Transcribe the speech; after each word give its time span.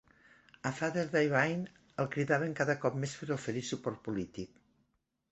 A 0.67 0.69
Father 0.75 1.01
Divine 1.09 1.83
el 2.03 2.09
cridaven 2.15 2.55
cada 2.59 2.75
cop 2.85 2.97
més 3.03 3.13
per 3.19 3.29
oferir 3.35 3.63
suport 3.69 4.01
polític. 4.09 4.57